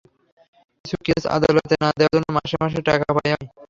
[0.85, 3.45] কিছু কেস আদালতে না দেয়ার জন্য মাসে মাসে টাকা পাই আমি।